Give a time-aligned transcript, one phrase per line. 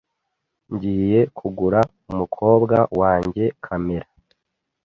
[0.73, 4.07] Ngiye kugura umukobwa wanjye kamera.